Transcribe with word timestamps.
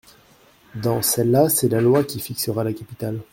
Dans 0.73 1.03
celle-là, 1.03 1.47
c’est 1.47 1.69
la 1.69 1.79
loi 1.79 2.03
qui 2.03 2.19
fixera 2.19 2.63
la 2.63 2.73
capitale. 2.73 3.19